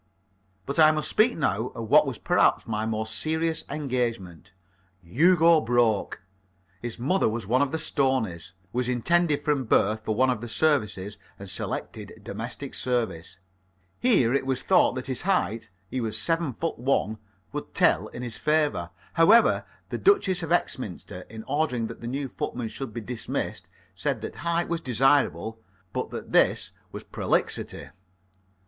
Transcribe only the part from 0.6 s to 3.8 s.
But I must speak now of what was perhaps my most serious